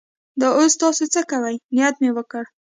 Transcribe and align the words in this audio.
دا 0.39 0.47
اوس 0.57 0.73
تاسې 0.81 1.05
څه 1.13 1.21
کوئ؟ 1.29 1.55
نیت 1.75 1.95
مې 2.01 2.09
وکړ. 2.17 2.43